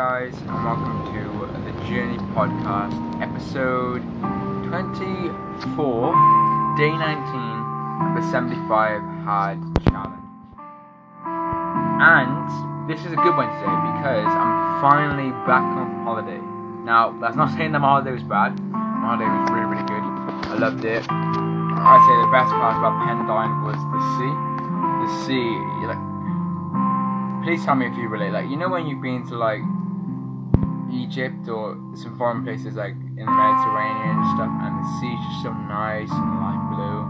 [0.00, 1.20] guys, and welcome to
[1.60, 4.00] the Journey Podcast, episode
[4.64, 6.16] 24,
[6.80, 9.60] day 19 of the 75 Hard
[9.92, 10.24] Challenge.
[12.00, 16.40] And this is a good one today because I'm finally back on holiday.
[16.80, 20.04] Now, that's not saying that my holiday was bad, my holiday was really, really good.
[20.48, 21.04] I loved it.
[21.12, 24.32] I'd say the best part about Pendine was the sea.
[25.04, 26.00] The sea, like
[27.44, 28.32] please tell me if you relate.
[28.32, 29.60] Like, you know when you've been to like
[30.90, 35.42] Egypt or some foreign places like in the Mediterranean and stuff, and the sea's just
[35.46, 37.00] so nice and light blue,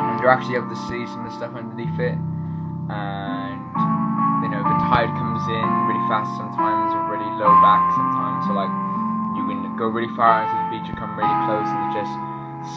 [0.00, 2.18] and you're actually able to see some of the stuff underneath it,
[2.92, 3.60] and
[4.44, 8.52] you know the tide comes in really fast sometimes or really low back sometimes, so
[8.52, 8.72] like
[9.38, 12.14] you can go really far into the beach and come really close and you just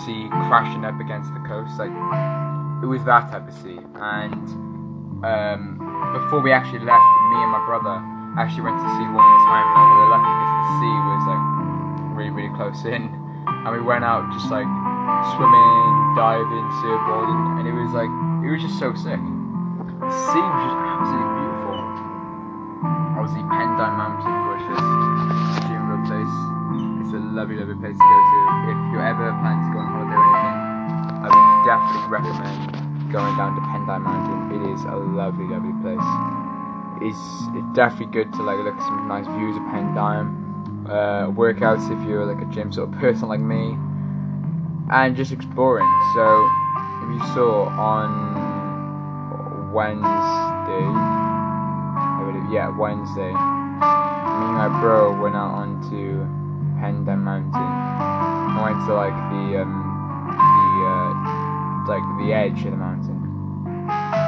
[0.08, 1.76] see crashing up against the coast.
[1.78, 1.92] Like
[2.82, 4.46] it was that type of sea, and
[5.26, 5.82] um,
[6.14, 9.68] before we actually left, me and my brother actually went to see one time.
[9.76, 11.44] And we were lucky because the sea was like
[12.16, 13.12] really, really close in,
[13.48, 14.68] and we went out just like
[15.36, 15.84] swimming,
[16.16, 18.12] diving, surfboarding, and it was like
[18.44, 19.20] it was just so sick.
[19.20, 21.78] The sea was just absolutely beautiful.
[23.16, 26.36] Obviously, Pendine Mountain was just a a place.
[27.02, 28.38] It's a lovely, lovely place to go to.
[28.68, 30.58] If you're ever planning to go on holiday or anything,
[31.24, 32.60] I would definitely recommend
[33.12, 34.40] going down to Pendine Mountain.
[34.60, 36.45] It is a lovely, lovely place.
[37.02, 40.44] It's, definitely good to like look at some nice views of Pendine.
[40.88, 43.76] Uh, workouts if you're like a gym sort of person like me,
[44.92, 45.90] and just exploring.
[46.14, 46.50] So
[47.04, 51.16] if you saw on Wednesday,
[52.52, 56.24] yeah, Wednesday, me and my bro went out onto
[56.80, 57.52] Pendine Mountain.
[57.54, 59.74] I went to like the um,
[60.32, 61.12] the uh,
[61.90, 64.25] like the edge of the mountain.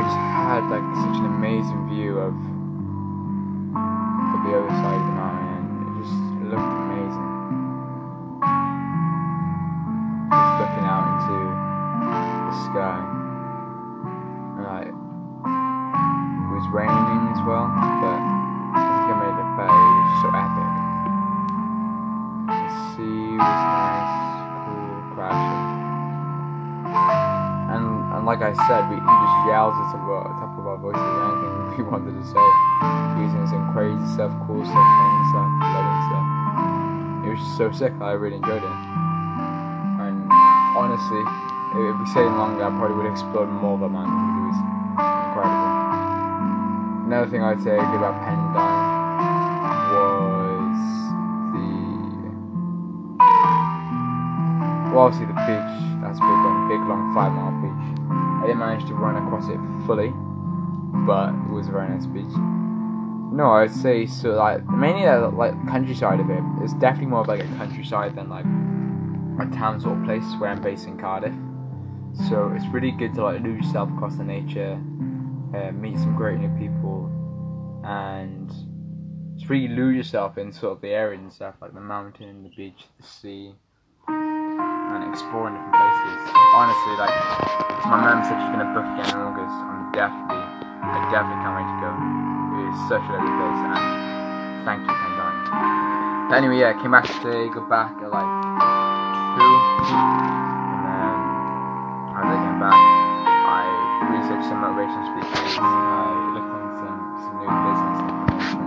[0.00, 2.32] We just had like such an amazing view of
[4.32, 6.16] of the other side of the mountain and it just
[6.48, 7.28] looked amazing.
[10.32, 11.36] Just looking out into
[12.48, 12.96] the sky.
[14.64, 17.68] Like it was raining as well,
[18.00, 18.29] but
[28.40, 31.84] like I said, we, we just yelled at the top, of our voices anything we
[31.84, 32.40] wanted to say,
[33.20, 36.24] using some crazy stuff, cool stuff, fun stuff, loving stuff.
[37.20, 37.92] It was just so sick.
[38.00, 38.76] I really enjoyed it.
[40.00, 40.24] And
[40.72, 44.56] honestly, if we stayed longer, I probably would have explored more of mountain it was
[44.96, 45.68] incredible.
[47.12, 48.56] Another thing I'd say about Pendine
[49.92, 50.80] was
[51.52, 51.76] the
[54.96, 55.76] well, obviously the beach.
[56.00, 57.89] That's a big one, big long five mile beach.
[58.50, 60.10] I didn't manage to run across it fully,
[61.06, 62.34] but it was a very nice beach.
[63.32, 64.30] No, I'd say so.
[64.30, 66.42] Like mainly the like countryside of it.
[66.60, 68.44] It's definitely more of like a countryside than like
[69.38, 71.32] a town sort of place where I'm based in Cardiff.
[72.28, 74.72] So it's really good to like lose yourself across the nature,
[75.54, 77.08] uh, meet some great new people,
[77.84, 78.50] and
[79.36, 82.48] just really lose yourself in sort of the area and stuff like the mountain, the
[82.48, 83.54] beach, the sea
[84.08, 86.34] and exploring different places.
[86.52, 89.56] Honestly, like my mum said she's gonna book again in August.
[89.64, 90.42] I'm definitely,
[90.84, 91.90] I definitely can't wait to go.
[92.60, 93.80] It is such a lovely place, and
[94.68, 96.28] thank you, Pendine.
[96.28, 97.48] But anyway, yeah, came back today.
[97.48, 98.30] Got back at like
[99.34, 101.18] two, and then
[102.20, 103.62] as I came back, I
[104.12, 105.56] researched some motivational speakers.
[105.58, 108.60] I looked on some some new business information,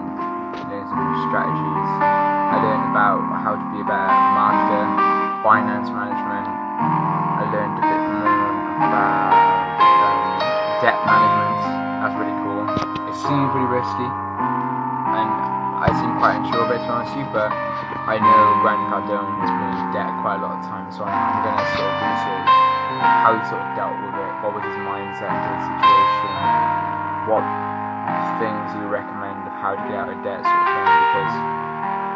[0.68, 1.90] learned some new strategies.
[2.02, 4.85] I learned about how to be a better marketer
[5.46, 6.42] finance management.
[16.53, 19.50] Seem quite unsure of to be honest with you, but I know Grant Cardone has
[19.50, 21.97] been in debt quite a lot of times, so I'm, I'm going to sort of
[21.97, 22.50] research
[23.03, 26.31] how he sort of dealt with it, what was his mindset into the situation,
[27.25, 27.46] what
[28.38, 31.34] things he would recommend of how to get out of debt sort of thing, because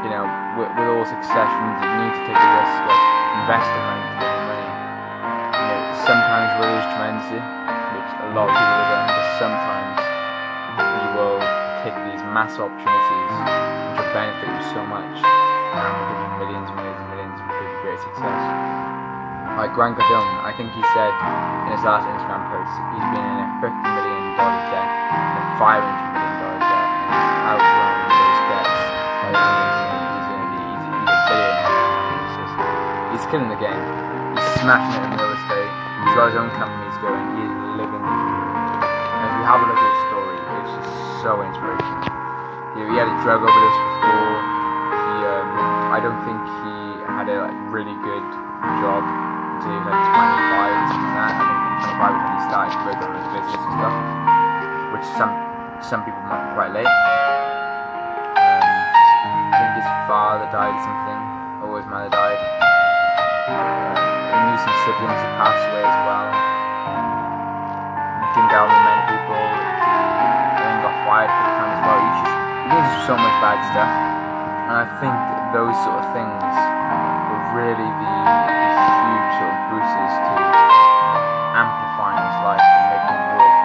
[0.06, 0.24] you know,
[0.54, 2.98] with, with all success, you need to take the risk of
[3.42, 4.70] investing money to make money.
[5.50, 10.07] You know, sometimes will lose tremendously, which a lot of people have done, but sometimes
[12.34, 17.10] massive opportunities which will benefit you so much and give you millions, and millions, and
[17.12, 18.42] millions of really great success.
[19.56, 21.12] Like Grant Cardone, I think he said
[21.66, 25.82] in his last Instagram post, he's been in a $50 million debt, and a $500
[26.14, 28.82] million debt, and he's outgrown those debts
[29.24, 29.68] by the end
[33.18, 33.82] he's killing the game.
[34.38, 35.74] He's smashing it in real estate.
[36.06, 37.26] He's got his own companies going.
[37.34, 38.46] He's living the dream.
[38.46, 40.94] And if you have a look at his story, it's just
[41.26, 41.67] so inspirational.
[42.98, 44.42] He had a drug overdose before.
[44.90, 45.54] He, um,
[45.94, 48.26] I don't think he had a like, really good
[48.82, 49.06] job
[49.62, 51.30] he like 25 or something like that.
[51.30, 53.94] I think 25 was when he started to work on his business and stuff,
[54.98, 55.30] which some
[55.86, 56.90] some people might be quite late.
[58.34, 61.22] Um, I think his father died or something,
[61.70, 62.42] or his mother died.
[63.46, 66.34] Uh, he knew some siblings who passed away as well.
[66.34, 69.38] He didn't get on with many people.
[69.38, 71.30] He then got fired
[73.08, 73.88] so much bad stuff,
[74.68, 75.16] and I think
[75.56, 80.36] those sort of things were really the huge sort of boosters to
[81.56, 83.64] amplifying his life and making him work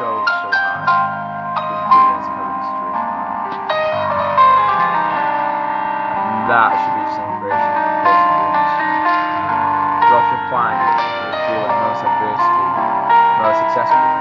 [0.00, 3.68] so so hard to improve his current situation.
[6.24, 8.80] And that should be inspiration for perseverance.
[10.08, 12.64] You often find that the people the most adversity,
[13.44, 14.19] most successful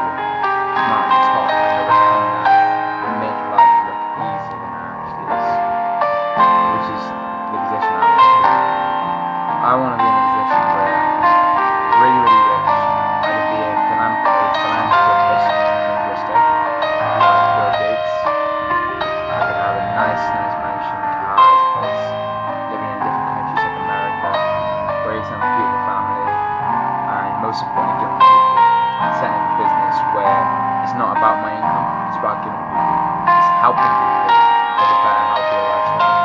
[30.90, 32.98] it's not about my income, it's about giving people,
[33.30, 36.18] it's helping people live a better, healthier lifestyle,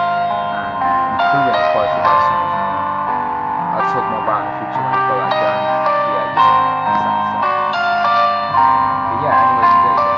[0.56, 2.32] and improving the quality of life so.
[3.76, 5.68] I'll talk more about in the future when I've got that done.
[6.16, 6.48] Yeah, just
[6.80, 7.44] exciting stuff.
[9.04, 10.16] But yeah, anyway, today so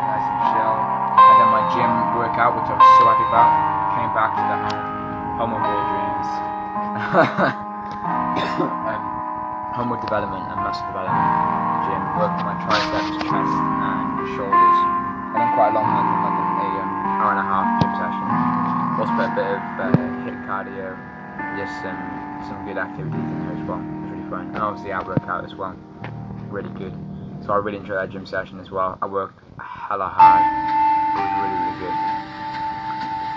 [0.00, 0.80] nice and chill.
[0.80, 3.52] I done my gym workout, which I was so happy about.
[4.00, 6.28] Came back to the home, of all dreams.
[8.64, 9.04] um,
[9.76, 11.49] homework development and muscle development
[12.18, 14.78] Worked on my triceps, chest, and shoulders.
[15.30, 16.90] I done quite a long one, like a um,
[17.22, 18.26] hour and a half gym session.
[18.98, 19.94] Also put a bit of uh,
[20.26, 20.90] HIIT cardio,
[21.54, 22.00] just some
[22.50, 23.78] some good activities in there as well.
[23.78, 25.78] It was really fun, and obviously ab workout as well.
[26.50, 26.92] Really good.
[27.46, 28.98] So I really enjoyed that gym session as well.
[29.00, 30.42] I worked hella hard.
[30.44, 31.96] It was really really good.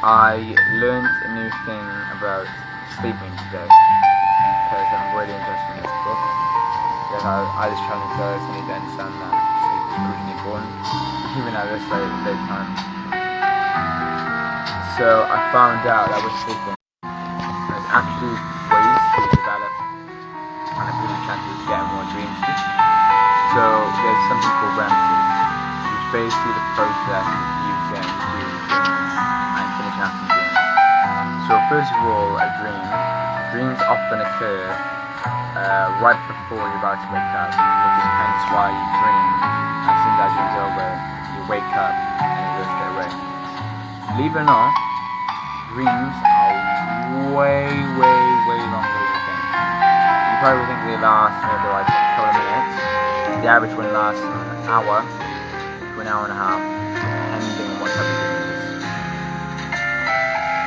[0.03, 0.33] I
[0.81, 1.85] learned a new thing
[2.19, 2.49] about
[2.99, 5.37] sleeping today because I'm really
[7.53, 10.73] I, just tell us I need to understand that sleep is important,
[11.38, 12.65] even at this late, late time.
[14.97, 16.73] So I found out that with sleeping,
[17.05, 18.33] there's actually
[18.73, 22.41] ways to develop and improve chances of getting more dreams.
[22.41, 23.63] So
[24.01, 25.25] there's something called REM sleep,
[25.94, 30.57] which basically the process of you getting to dreams and finishing after dreams.
[31.45, 32.81] So first of all, a dream.
[33.53, 34.92] Dreams often occur
[35.23, 39.29] uh, right before you're about to wake up, which is hence why you dream.
[39.83, 40.89] As soon as over,
[41.35, 43.09] you wake up and you go straight away.
[44.15, 44.71] Believe it or not,
[45.71, 46.55] dreams are
[47.35, 47.67] way,
[47.99, 49.43] way, way longer than you think.
[49.43, 52.75] You probably think they last maybe like a couple of minutes.
[53.43, 57.91] The average one lasts an hour to an hour and a half, depending on what
[57.91, 58.83] type of dream it is.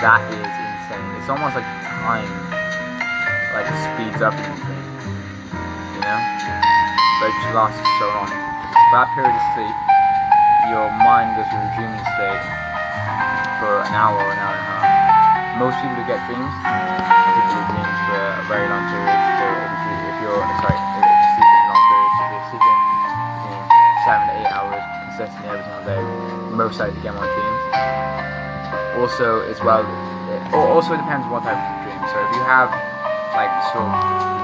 [0.05, 1.09] That is insane.
[1.17, 2.56] It's almost like time,
[3.57, 4.69] like speeds up dream.
[5.97, 6.21] You know?
[7.25, 8.29] But just lasts so long.
[8.93, 9.77] That period of sleep,
[10.69, 12.45] your mind goes through a dreaming state
[13.57, 14.85] for an hour or an hour and a half.
[15.57, 19.21] Most people who get dreams, people who dream for a very long period.
[19.41, 22.79] So if, you, you're sorry, if you're sleeping long periods, if you're sleeping
[24.05, 26.03] seven to eight hours consistently every single day,
[26.53, 27.63] most likely to get more dreams.
[29.01, 29.81] Also, as well,
[30.29, 32.01] it also depends on what type of dream.
[32.13, 32.69] So if you have
[33.37, 33.85] like of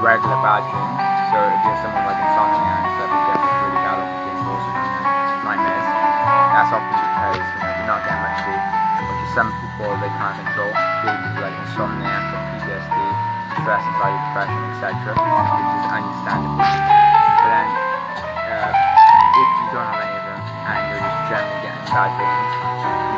[0.05, 1.01] regular bad dreams,
[1.33, 4.09] so if you're someone like insomnia and stuff, you get like really known as
[5.41, 5.87] nightmares.
[6.53, 8.63] That's often because you know you're not getting much sleep,
[9.09, 12.97] which is some people they can't control due to like insomnia, or PTSD,
[13.65, 16.61] stress, anxiety, depression, etc., which is understandable.
[16.61, 17.69] But then,
[18.45, 22.53] uh, if you don't have any of them and you're just generally getting bad dreams,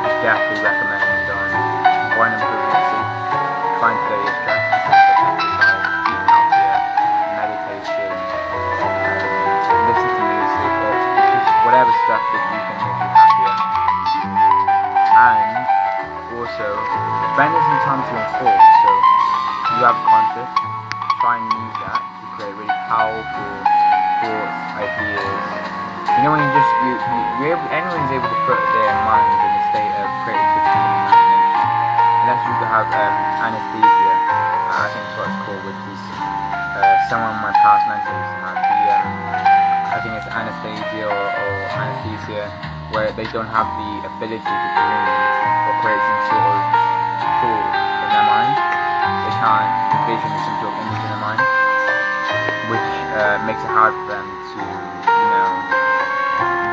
[0.00, 1.15] we definitely recommend
[17.36, 18.68] spending some time to thoughts.
[18.80, 18.88] So
[19.76, 20.48] you have content,
[21.20, 23.52] try and use that to create really powerful
[24.24, 25.36] thoughts, ideas.
[26.16, 29.52] You know when you just you, you able, anyone's able to put their mind in
[29.52, 31.60] a state of creativity and imagination.
[32.24, 33.14] Unless you have um,
[33.52, 38.16] anesthesia, uh, I think that's what it's called, which is uh, someone my past mentor
[38.16, 38.58] used to have.
[38.64, 39.12] The, um,
[39.92, 41.52] I think it's anesthesia or, or
[41.84, 42.48] anesthesia
[42.96, 45.04] where they don't have the ability to dream
[45.68, 46.85] or create some sort of
[47.40, 48.54] thought in their mind.
[49.26, 51.42] They can't envision some sort of image in their mind,
[52.72, 55.50] which uh, makes it hard for them to, you know,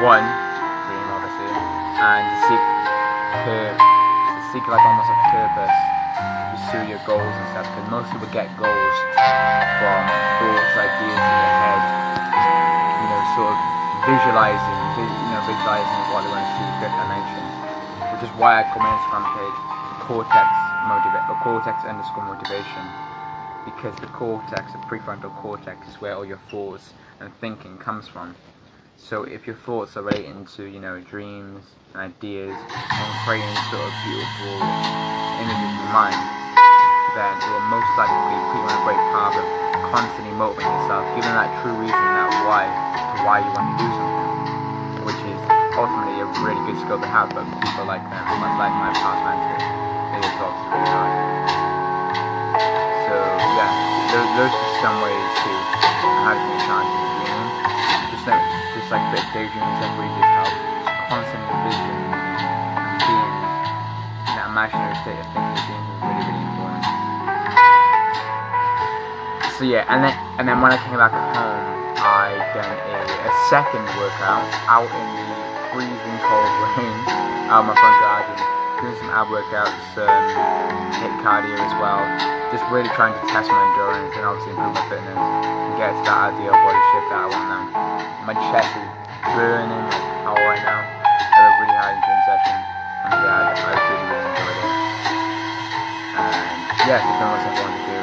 [0.03, 0.25] one,
[0.87, 2.63] dream obviously, and to seek,
[3.43, 5.77] pur- to seek like almost a purpose
[6.73, 10.01] pursue your goals and stuff because most people get goals from
[10.41, 11.81] thoughts, ideas in their head,
[13.01, 13.57] you know, sort of
[14.09, 17.43] visualizing, you know, visualizing what they want to see fifth dimension,
[18.13, 20.51] which is why I call my Instagram page Cortex
[20.87, 22.83] Motivate or Cortex underscore motivation
[23.63, 26.91] because the cortex, the prefrontal cortex, is where all your thoughts
[27.21, 28.35] and thinking comes from.
[28.97, 31.63] So if your thoughts are relating to, you know, dreams
[31.95, 34.53] and ideas and creating sort of beautiful
[35.39, 36.19] images in your mind,
[37.15, 38.19] then it will most likely
[38.51, 39.47] put you on a great path of
[39.87, 43.87] constantly motivating yourself, giving that true reason, that why, to why you want to do
[43.87, 45.41] something, which is
[45.79, 48.23] ultimately a really good skill to have, but people like them,
[48.59, 49.82] like my past mentors,
[54.13, 55.51] those, those are some ways to
[56.21, 57.49] how to be challenging the dreaming.
[58.13, 58.45] Just like,
[58.77, 60.53] just like bit daydreaming, where you just help
[61.09, 63.33] constantly vision and being
[64.29, 66.85] in that imaginary state of thinking is really, really important.
[69.57, 73.31] so yeah, and then and then when I came back home, I done a, a
[73.49, 75.41] second workout out in the
[75.73, 76.97] freezing cold rain
[77.49, 78.37] out of my front garden,
[78.77, 80.21] doing some ab workouts, um,
[81.01, 84.85] HIIT cardio as well, just really trying to test my endurance and obviously improve my
[84.85, 87.65] fitness and get to that ideal body shape that I want now.
[88.29, 88.89] My chest is
[89.33, 89.89] burning
[90.21, 90.85] hell right now.
[90.85, 92.57] I had a really hard gym session,
[93.09, 94.69] and yeah, I, I really really enjoyed it.
[96.13, 97.97] And yeah, it's been what I wanted to do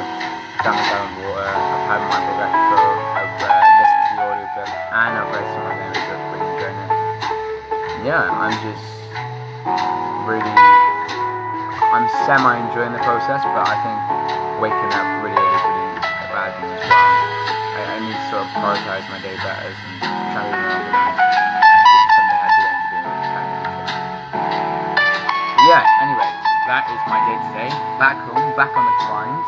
[0.51, 1.47] the down water.
[1.47, 2.83] I've had my progression pro.
[2.91, 5.95] I've uh, listened to the audiobook and I've read some of them.
[5.95, 6.91] So I'm really enjoying it.
[8.03, 8.87] Yeah, I'm just
[10.27, 10.55] really,
[11.87, 15.89] I'm semi enjoying the process, but I think waking up really really.
[16.37, 16.53] I,
[17.81, 20.05] I need to sort of prioritize my day better and
[20.37, 20.69] try to be.
[22.13, 22.69] Something I do.
[25.65, 26.29] Yeah, anyway,
[26.69, 27.73] that is my day today.
[27.97, 29.41] Back home, back on the grind.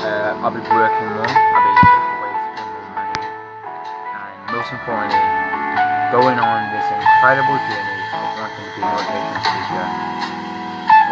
[0.00, 1.28] Uh, I'll be working more.
[1.28, 5.28] I'll be looking for ways to more money, and most importantly,
[6.08, 9.92] going on this incredible journey of wanting to be a motivational speaker.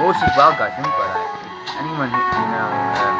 [0.08, 1.39] Also, as well, guys, think about that.
[1.80, 2.68] Anyone you know
[3.00, 3.16] um,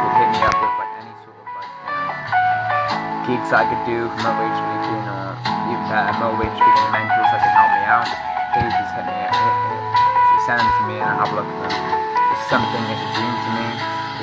[0.00, 4.08] could hit me up with like any sort of like know, gigs I could do
[4.08, 5.36] for motivation speaking or
[5.68, 8.08] even uh, motivation speaking mentors that can help me out,
[8.56, 9.36] please just hit me up.
[9.36, 11.76] Hit, hit, send them to me and I'll have a look at them.
[12.32, 13.66] It's something that's a dream to me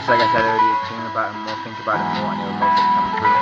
[0.01, 2.45] just like I said earlier, dream about it more, think about it more, and it
[2.49, 3.37] will most likely come true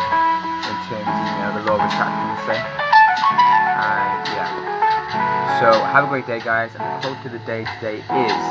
[0.59, 2.59] in terms of, you know, the law of attraction, say.
[3.79, 4.66] And yeah.
[5.59, 6.75] So have a great day, guys.
[6.75, 8.41] And the quote of the day today is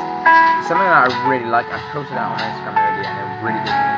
[0.65, 1.67] something that I really like.
[1.69, 3.93] I posted that on Instagram already, and it really did me.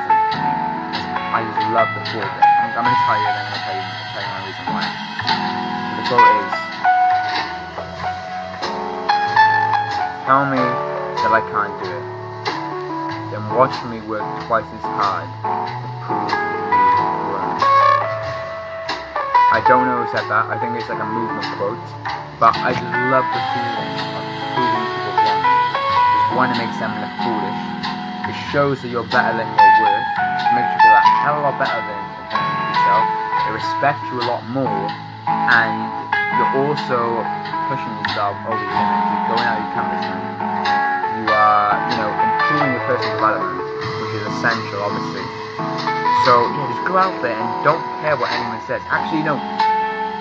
[1.31, 2.27] I just love the quote.
[2.27, 4.41] I'm, I'm going to tell you, then I'm going to tell you, tell you my
[4.47, 4.85] reason why.
[5.95, 6.53] The quote is.
[10.27, 10.61] Tell me
[11.23, 12.09] that I can't do it
[13.31, 16.48] then watch me work twice as hard to prove
[19.59, 20.47] I don't know who said that.
[20.47, 21.83] I think it's like a movement quote.
[22.39, 24.23] But I just love the feeling of
[24.55, 25.19] proving people.
[25.19, 27.59] Just one, it makes them look foolish.
[28.31, 30.07] It shows that you're better than your worth.
[30.47, 32.03] It makes you feel a hell of a lot better than,
[32.71, 33.03] yourself.
[33.51, 34.87] It respects you a lot more.
[35.27, 35.75] And
[36.39, 37.19] you're also
[37.67, 39.03] pushing yourself over the limit.
[39.11, 40.23] You're going out of your comfort zone.
[41.19, 43.59] You are, you know, improving your personal development,
[44.07, 45.88] which is essential, obviously.
[46.29, 48.85] So, yeah, just go out there and don't care what anyone says.
[48.85, 49.41] Actually, no,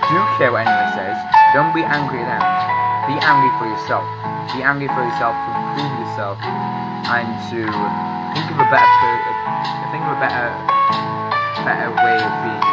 [0.09, 1.21] do care what anyone says.
[1.53, 3.13] Don't be angry at them.
[3.13, 4.09] Be angry for yourself.
[4.57, 6.41] Be angry for yourself to improve yourself
[7.13, 7.61] and to
[8.33, 8.89] think of a better,
[9.93, 10.49] think of a better,
[11.69, 12.65] better way of being.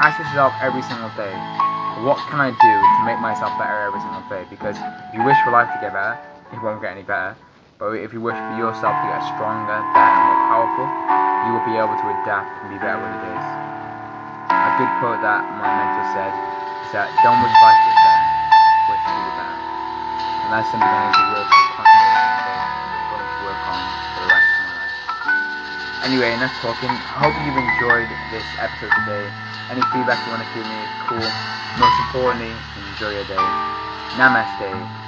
[0.00, 1.36] Ask yourself every single day,
[2.08, 4.48] what can I do to make myself better every single day?
[4.48, 6.16] Because if you wish for life to get better,
[6.56, 7.36] it won't get any better.
[7.76, 10.88] But if you wish for yourself to get stronger, better, and more powerful,
[11.44, 13.46] you will be able to adapt and be better with it is.
[14.48, 18.24] A good quote that my mentor said is that don't life was better,
[18.88, 19.58] wish you were better.
[20.44, 21.64] And that's something I need to work on
[23.44, 23.84] work on
[24.16, 26.04] for the rest of my life.
[26.08, 26.88] Anyway, enough talking.
[26.88, 29.28] Hope you've enjoyed this episode today.
[29.68, 31.28] Any feedback you want to give me is cool.
[31.76, 32.52] Most importantly,
[32.96, 33.46] enjoy your day.
[34.16, 35.03] Namaste.